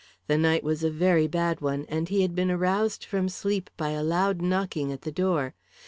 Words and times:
The 0.25 0.35
night 0.35 0.63
was 0.63 0.83
a 0.83 0.89
very 0.89 1.27
bad 1.27 1.61
one, 1.61 1.85
and 1.87 2.09
he 2.09 2.23
had 2.23 2.33
been 2.33 2.49
aroused 2.49 3.05
from 3.05 3.29
sleep 3.29 3.69
by 3.77 3.91
a 3.91 4.01
loud 4.01 4.41
knocking 4.41 4.91
at 4.91 5.01
the 5.03 5.11
door. 5.11 5.53